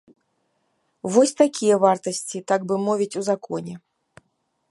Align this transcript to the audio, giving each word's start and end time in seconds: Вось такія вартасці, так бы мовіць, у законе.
Вось 1.15 1.33
такія 1.41 1.75
вартасці, 1.83 2.37
так 2.51 2.61
бы 2.71 2.75
мовіць, 2.89 3.13
у 3.21 3.25
законе. 3.31 3.75